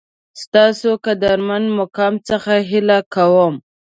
[0.43, 3.53] ستاسو قدرمن مقام څخه هیله کوم